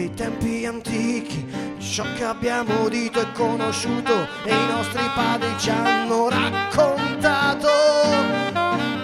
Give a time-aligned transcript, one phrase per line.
[0.00, 1.46] dei tempi antichi,
[1.78, 7.68] ciò che abbiamo udito e conosciuto e i nostri padri ci hanno raccontato.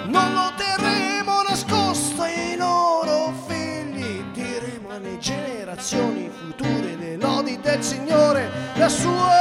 [0.06, 8.48] Non lo terremo nascosto ai loro figli, diremo alle generazioni future le lodi del Signore,
[8.76, 9.35] la sua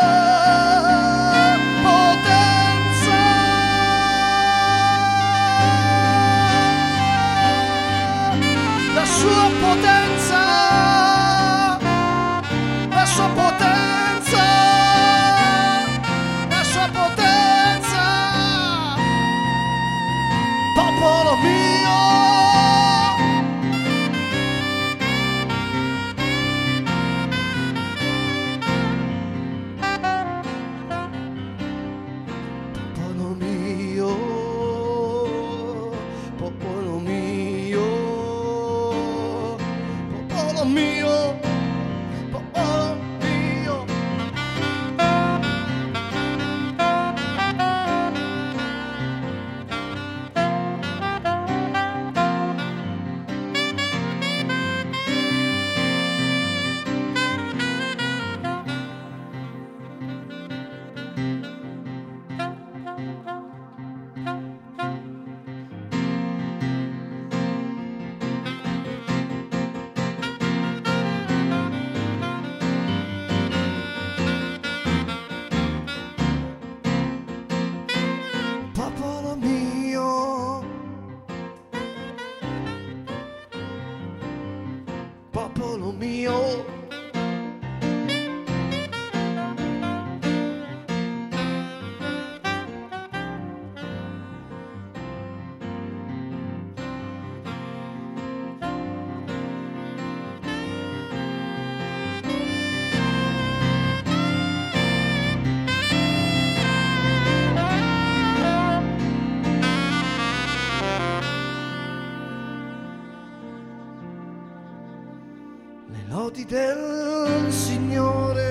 [116.47, 118.43] Del Signore.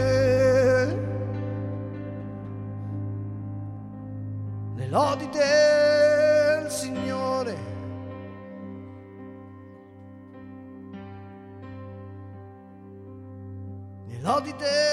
[4.75, 7.57] Le lodi del Signore.
[14.09, 14.84] Le lodi del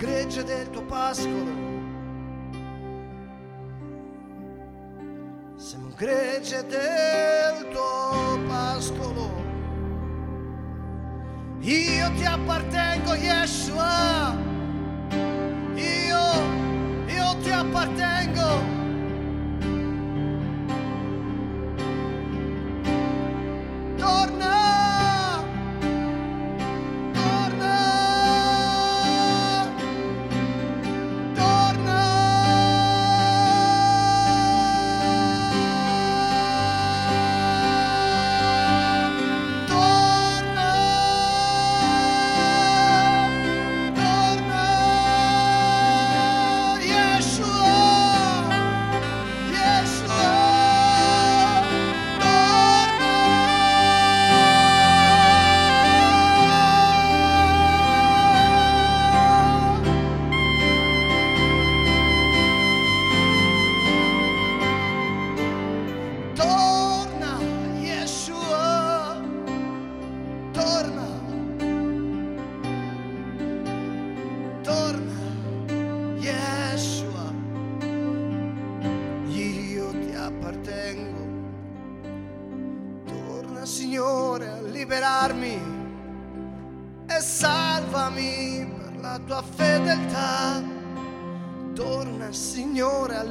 [0.00, 1.68] gregge del tuo pascolo.
[5.56, 9.28] Siamo gregge del tuo pascolo.
[11.60, 14.49] Io ti appartengo, Yeshua.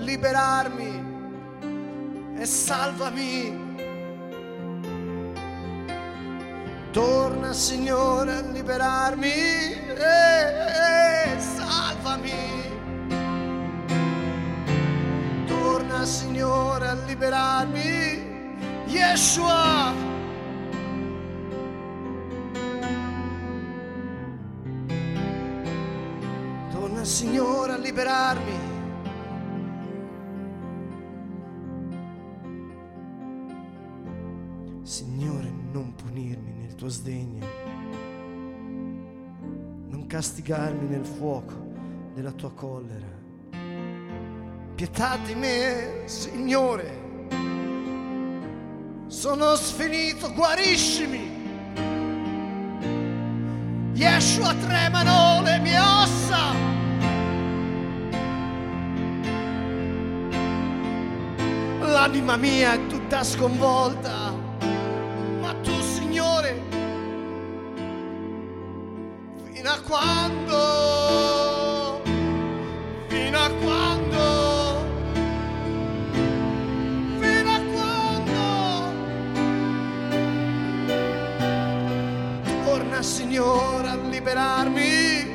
[0.10, 1.06] Liberarmi
[2.40, 3.68] e salvami.
[6.92, 12.32] Torna Signore a liberarmi e, e salvami.
[15.46, 18.28] Torna Signore a liberarmi.
[18.88, 20.09] Yeshua.
[36.90, 37.46] Tuo sdegno,
[39.90, 41.54] non castigarmi nel fuoco
[42.16, 43.18] della tua collera.
[44.74, 47.28] Pietà di me, Signore.
[49.06, 51.38] Sono sfinito, guariscimi.
[53.94, 56.38] Yeshua tremano le mie ossa.
[61.82, 64.29] L'anima mia è tutta sconvolta,
[69.70, 70.58] a quando?
[73.08, 74.22] Fino a quando?
[77.20, 78.42] Fino a quando?
[82.66, 85.28] Torna, Signore, a liberarmi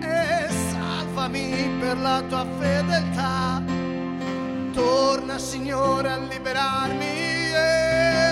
[0.00, 3.62] e salvami per la tua fedeltà.
[4.72, 8.31] Torna Signore a liberarmi e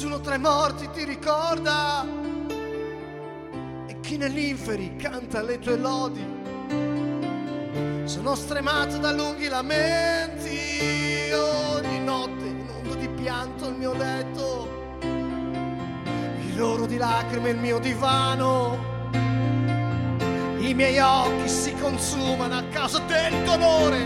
[0.00, 2.06] Nessuno tra i morti ti ricorda
[3.88, 6.24] e chi nell'inferi canta le tue lodi.
[8.04, 14.68] Sono stremato da lunghi lamenti, ogni notte inundo di pianto il mio letto
[15.00, 18.78] il loro di lacrime il mio divano.
[20.58, 23.98] I miei occhi si consumano a causa del dolore,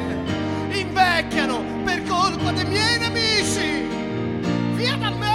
[0.71, 3.83] invecchiano per colpa dei miei nemici.
[4.75, 5.32] Via da me,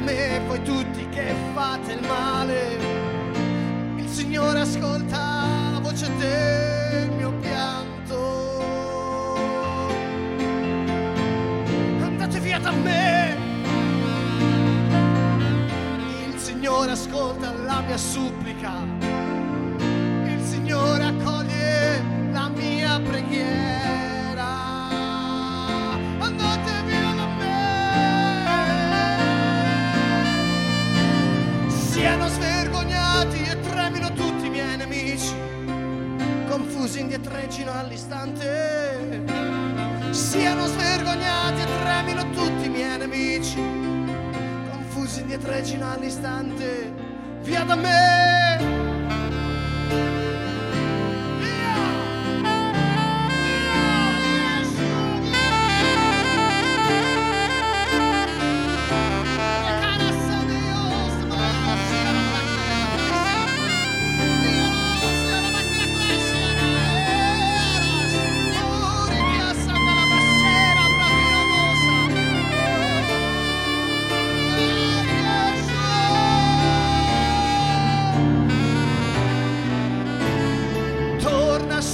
[0.00, 2.78] me voi tutti che fate il male.
[3.96, 8.58] Il Signore ascolta la voce del mio pianto.
[12.02, 13.36] andate via da me.
[16.28, 18.72] Il Signore ascolta la mia supplica.
[20.24, 22.02] Il Signore accoglie
[22.32, 23.79] la mia preghiera.
[36.80, 39.22] Confusi indietreggino all'istante.
[40.12, 43.60] Siano svergognati e tremino tutti i miei nemici,
[44.70, 46.90] confusi indietreggino all'istante,
[47.42, 48.79] via da me.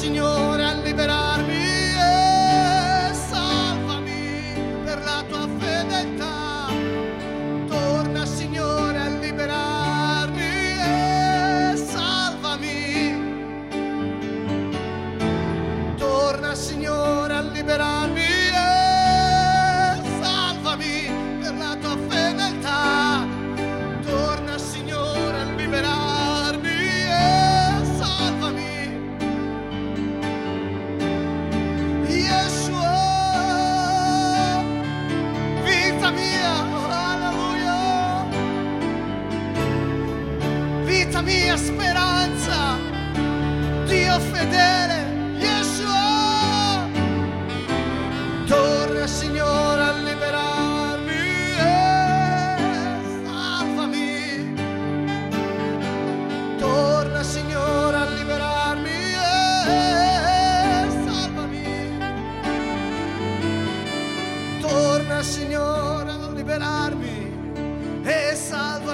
[0.07, 0.36] Señor.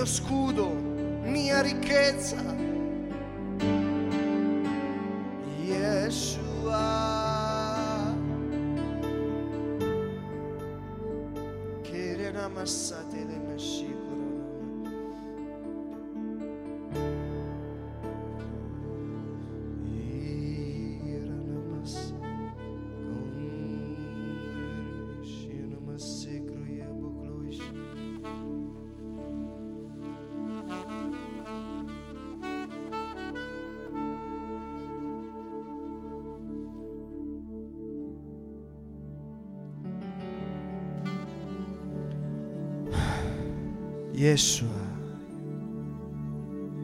[0.00, 0.68] mio scudo,
[1.24, 2.42] mia ricchezza.
[5.62, 6.78] Yeshua.
[11.82, 13.09] Che namassate
[44.30, 44.68] Yeshua,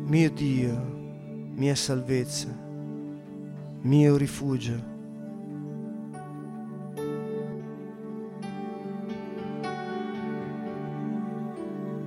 [0.08, 0.76] mio Dio,
[1.54, 2.48] mia salvezza,
[3.84, 4.80] mio rifugio.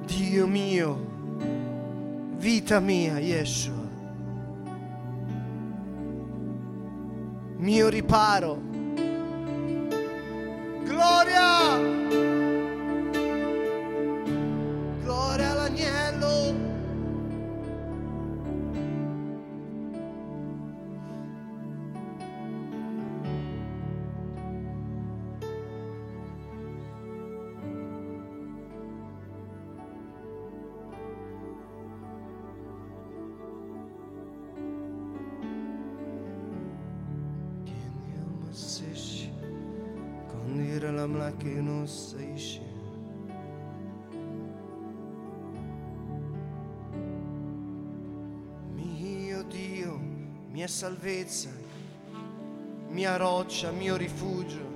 [0.08, 0.98] Dio mio,
[2.38, 3.88] vita mia, Yeshua,
[7.60, 8.68] mio riparo.
[41.89, 42.67] Scemo.
[48.74, 50.00] Mio Dio,
[50.51, 51.50] mia salvezza,
[52.89, 54.68] mia roccia, mio rifugio.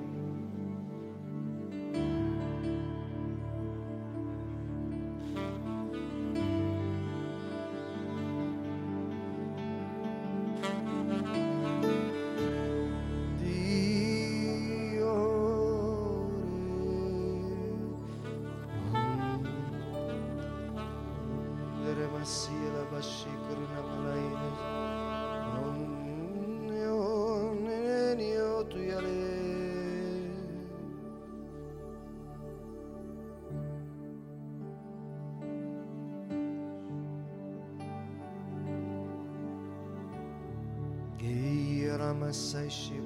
[42.34, 43.02] Tisenji.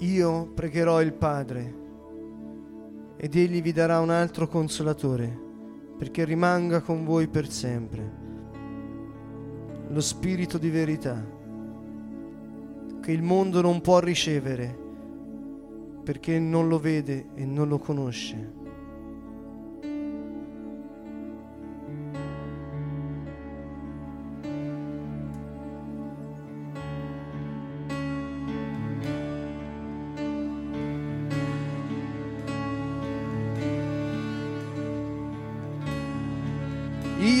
[0.00, 1.74] Io pregherò il Padre
[3.16, 5.51] ed egli vi darà un altro consolatore
[6.02, 8.10] perché rimanga con voi per sempre.
[9.86, 11.24] Lo Spirito di verità
[13.00, 14.76] che il mondo non può ricevere
[16.02, 18.61] perché non lo vede e non lo conosce.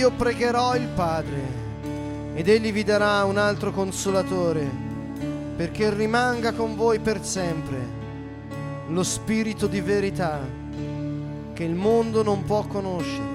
[0.02, 1.40] Io pregherò il Padre
[2.34, 4.68] ed egli vi darà un altro consolatore
[5.54, 7.78] perché rimanga con voi per sempre
[8.88, 10.40] lo Spirito di verità
[11.52, 13.28] che il mondo non può conoscere,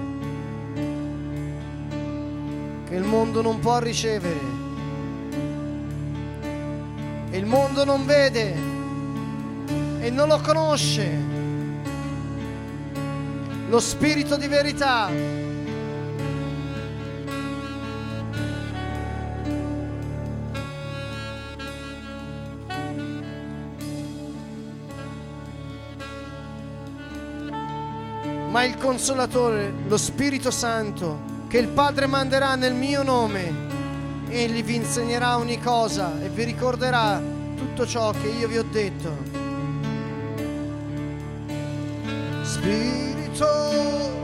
[2.86, 4.40] che il mondo non può ricevere
[7.30, 8.54] e il mondo non vede
[10.00, 11.18] e non lo conosce.
[13.70, 15.47] Lo Spirito di verità
[28.50, 33.52] ma il consolatore, lo Spirito Santo, che il Padre manderà nel mio nome,
[34.28, 37.20] egli vi insegnerà ogni cosa e vi ricorderà
[37.56, 39.16] tutto ciò che io vi ho detto.
[42.42, 44.17] Spirito,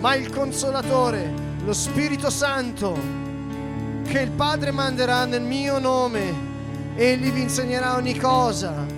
[0.00, 1.30] Ma il consolatore,
[1.62, 2.98] lo Spirito Santo,
[4.02, 6.32] che il Padre manderà nel mio nome,
[6.94, 8.89] egli vi insegnerà ogni cosa.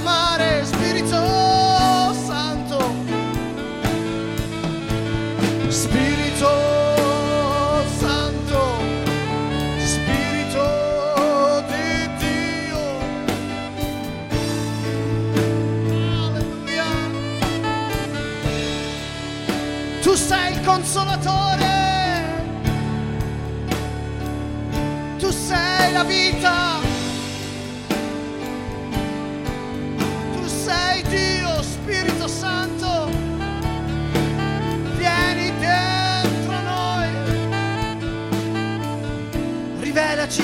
[0.00, 0.40] amar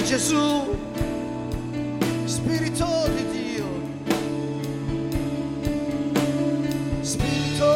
[0.06, 0.78] Gesù.
[2.26, 3.66] Spirito di Dio.
[7.00, 7.66] Spirito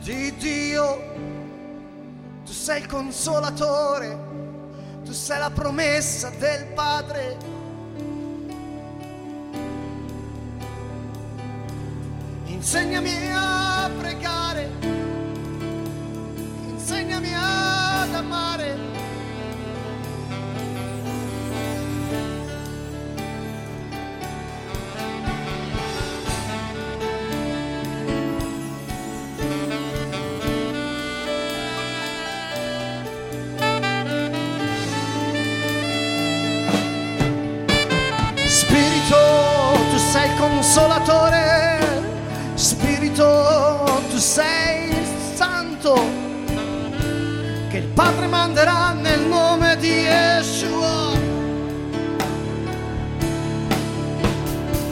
[0.00, 1.12] di Dio.
[2.46, 4.18] Tu sei il consolatore.
[5.04, 7.36] Tu sei la promessa del Padre.
[12.46, 14.70] Insegnami a pregare.
[16.70, 18.93] Insegnami ad amare.
[47.94, 51.12] Padre manderà nel nome di Yeshua.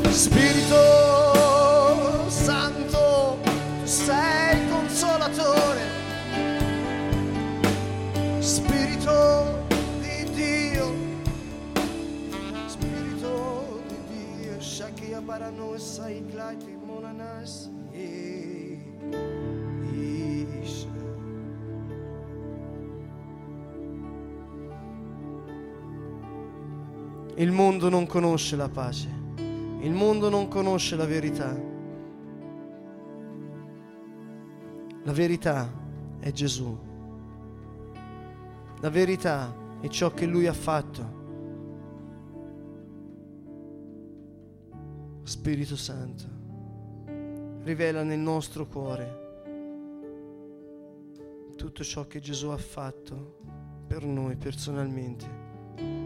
[0.09, 0.81] Spirito
[2.29, 3.51] Santo, tu
[3.83, 5.81] sei il consolatore.
[8.39, 9.67] Spirito
[10.01, 10.95] di Dio.
[12.67, 17.69] Spirito di Dio, Shakia Barano Sai Klaiti Monanas.
[17.91, 19.62] Ish.
[27.37, 29.09] Il mondo non conosce la pace,
[29.81, 31.59] il mondo non conosce la verità.
[35.05, 35.71] La verità
[36.21, 36.79] è Gesù.
[38.81, 41.21] La verità è ciò che Lui ha fatto.
[45.23, 46.25] Spirito Santo,
[47.63, 49.23] rivela nel nostro cuore
[51.63, 53.39] tutto ciò che Gesù ha fatto
[53.87, 56.02] per noi personalmente.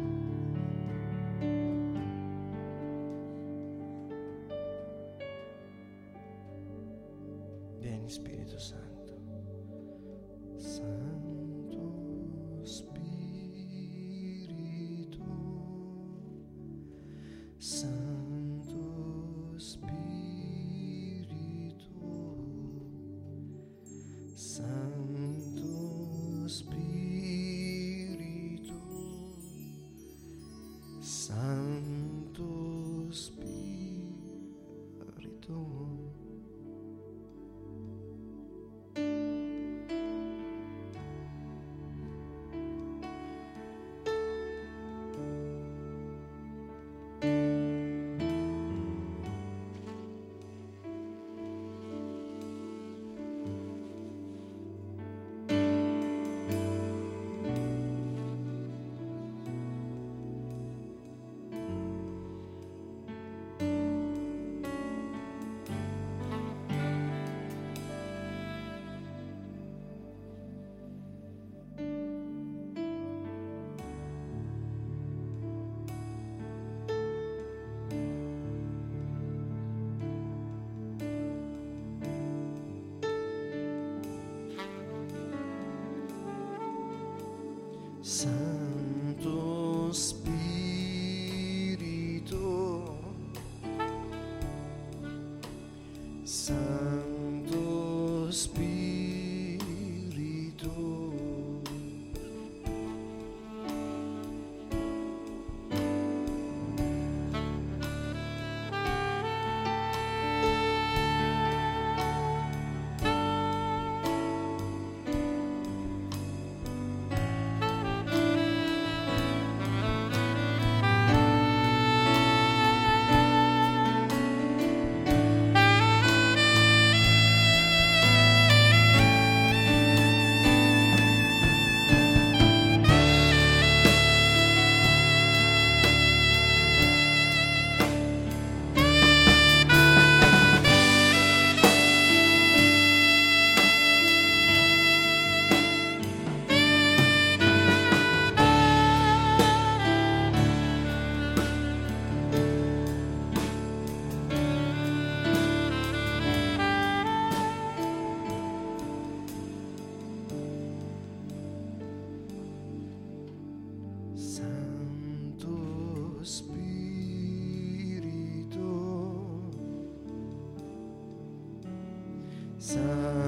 [172.67, 173.26] Santo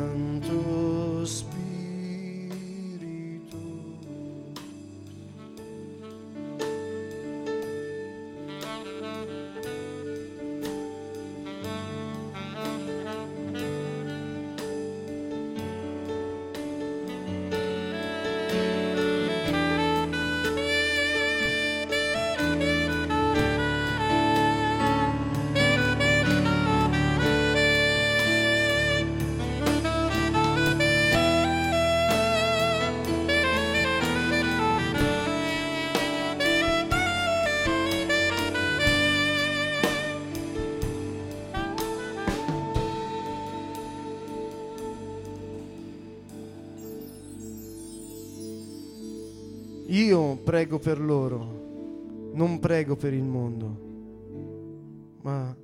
[50.08, 55.54] Io prego per loro, non prego per il mondo, ma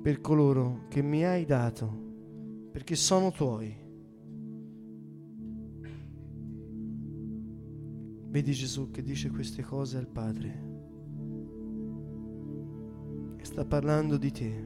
[0.00, 1.90] per coloro che mi hai dato,
[2.70, 3.74] perché sono tuoi.
[8.28, 10.62] Vedi Gesù che dice queste cose al Padre
[13.36, 14.64] e sta parlando di te.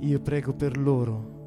[0.00, 1.41] Io prego per loro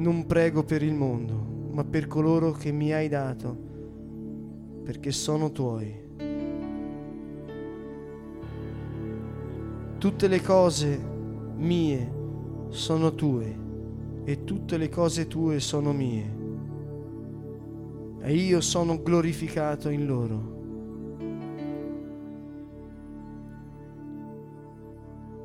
[0.00, 1.34] non prego per il mondo,
[1.72, 3.54] ma per coloro che mi hai dato,
[4.82, 6.08] perché sono tuoi.
[9.98, 10.98] Tutte le cose
[11.56, 12.18] mie
[12.70, 13.58] sono tue
[14.24, 16.38] e tutte le cose tue sono mie.
[18.22, 20.58] E io sono glorificato in loro.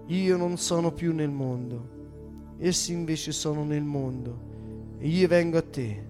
[0.07, 1.94] Io non sono più nel mondo
[2.57, 4.53] essi invece sono nel mondo
[4.97, 6.03] e io vengo a te.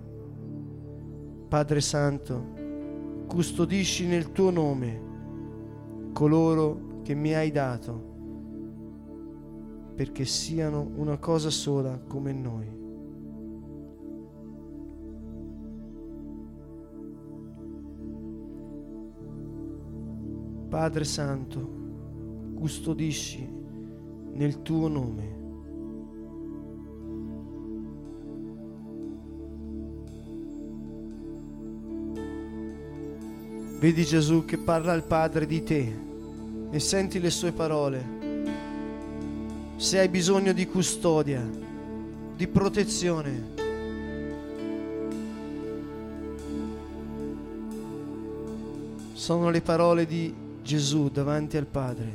[1.47, 2.53] Padre Santo,
[3.27, 5.13] custodisci nel tuo nome
[6.13, 8.13] coloro che mi hai dato,
[9.95, 12.83] perché siano una cosa sola come noi.
[20.69, 21.83] Padre Santo,
[22.55, 23.47] custodisci
[24.33, 25.34] nel tuo nome
[33.85, 35.95] Vedi Gesù che parla al Padre di te
[36.71, 38.03] e senti le sue parole.
[39.75, 41.47] Se hai bisogno di custodia,
[42.35, 43.43] di protezione,
[49.13, 52.11] sono le parole di Gesù davanti al Padre.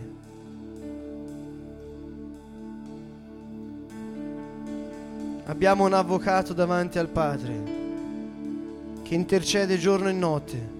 [5.45, 7.63] Abbiamo un avvocato davanti al Padre
[9.05, 10.79] che intercede giorno e notte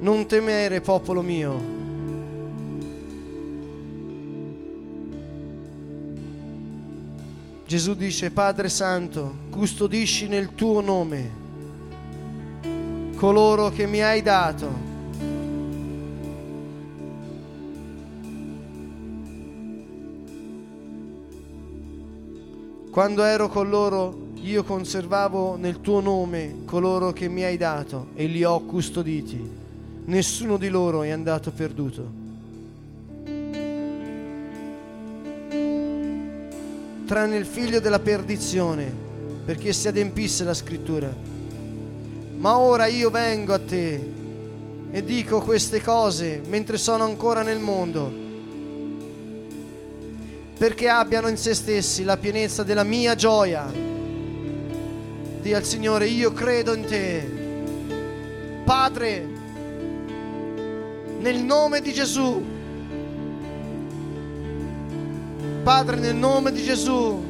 [0.00, 1.76] non temere, popolo mio.
[7.66, 11.46] Gesù dice, Padre Santo, custodisci nel tuo nome
[13.16, 14.86] coloro che mi hai dato.
[22.90, 28.26] Quando ero con loro, io conservavo nel tuo nome coloro che mi hai dato e
[28.26, 29.66] li ho custoditi
[30.08, 32.26] nessuno di loro è andato perduto.
[37.06, 38.92] Tranne il figlio della perdizione,
[39.44, 41.14] perché si adempisse la scrittura.
[42.36, 44.16] Ma ora io vengo a te
[44.90, 48.12] e dico queste cose mentre sono ancora nel mondo,
[50.56, 53.70] perché abbiano in se stessi la pienezza della mia gioia.
[55.40, 57.36] Dì al Signore, io credo in te.
[58.64, 59.37] Padre,
[61.18, 62.44] nel nome di Gesù.
[65.62, 67.24] Padre, nel nome di Gesù.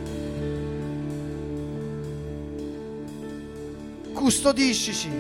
[4.12, 5.10] Custodiscici.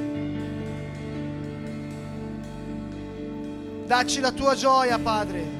[3.86, 5.57] Dacci la tua gioia, Padre.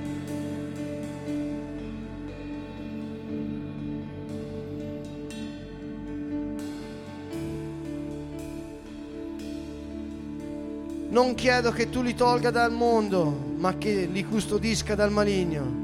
[11.10, 15.80] Non chiedo che tu li tolga dal mondo, ma che li custodisca dal maligno.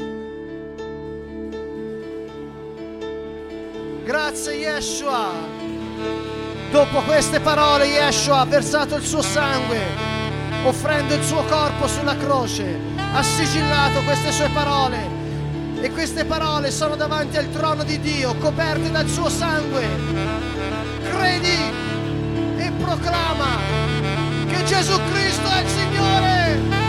[4.04, 5.30] Grazie Yeshua.
[6.70, 9.78] Dopo queste parole Yeshua ha versato il suo sangue,
[10.64, 12.78] offrendo il suo corpo sulla croce,
[13.14, 14.98] ha sigillato queste sue parole
[15.80, 19.86] e queste parole sono davanti al trono di Dio, coperte dal suo sangue.
[21.02, 21.58] Credi
[22.58, 23.83] e proclama
[24.56, 26.83] che Gesù Cristo è il Signore.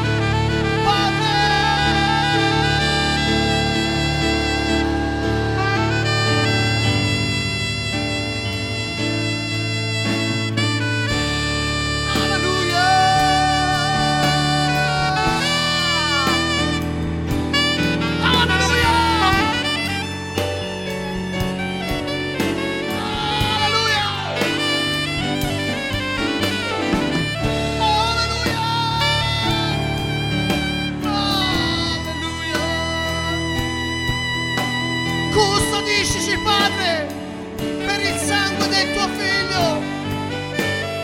[39.18, 39.82] Figlio.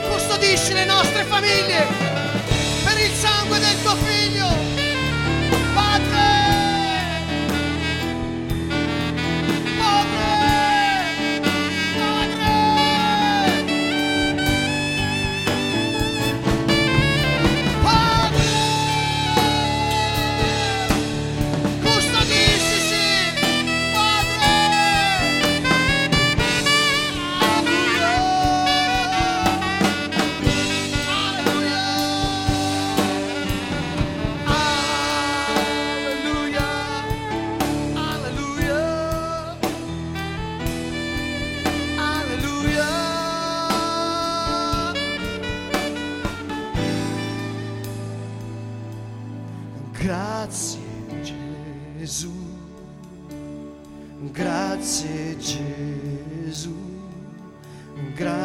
[0.09, 1.85] Custodisci le nostre famiglie
[2.83, 4.60] per il sangue del tuo figlio.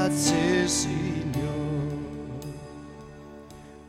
[0.06, 2.04] Grazie Signore,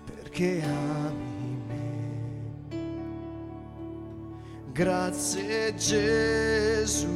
[0.03, 2.79] perché ami me.
[4.71, 7.07] Grazie Gesù,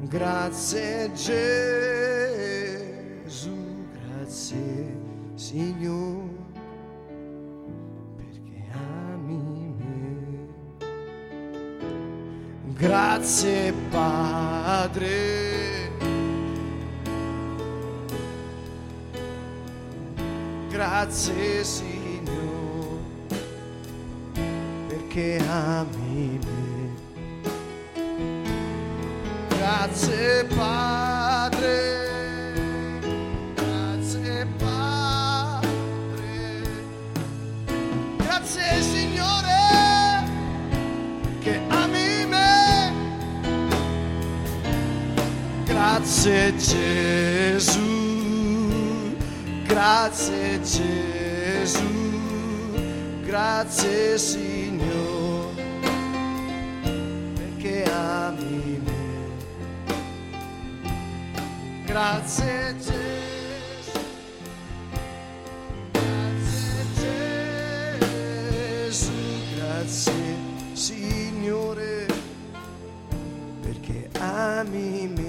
[0.00, 1.36] grazie Gesù,
[3.92, 4.96] grazie
[5.34, 6.40] Signore
[8.16, 10.48] perché ami me.
[12.74, 15.41] Grazie Padre.
[21.04, 22.30] Grazie Signore
[24.86, 26.94] perché ami me.
[29.48, 32.10] Grazie Padre.
[38.18, 40.24] Grazie Signore
[41.40, 42.92] che ami me.
[45.64, 47.41] Grazie Gesù.
[49.82, 51.90] Grazie Gesù.
[53.24, 55.64] Grazie Signore
[57.34, 59.02] perché ami me.
[61.84, 62.92] Grazie Gesù.
[69.56, 70.36] Grazie
[70.74, 72.06] Signore,
[73.60, 75.21] perché ami me,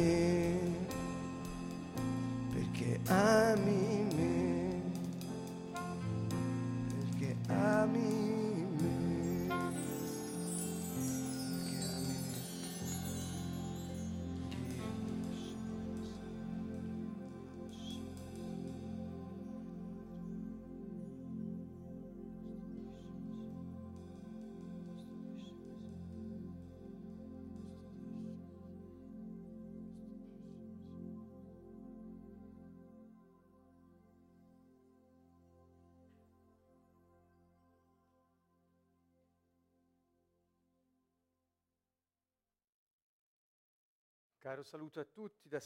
[44.43, 45.61] Caro saluto a tutti da